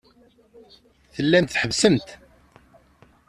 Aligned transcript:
Tellamt 1.13 1.51
tḥebbsemt. 1.53 2.09